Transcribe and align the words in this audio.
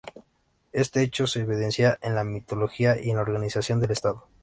Este 0.71 1.03
hecho 1.03 1.27
se 1.27 1.41
evidencia 1.41 1.99
en 2.01 2.15
la 2.15 2.23
mitología 2.23 2.99
y 2.99 3.11
en 3.11 3.17
la 3.17 3.21
organización 3.21 3.79
del 3.79 3.91
Estado. 3.91 4.25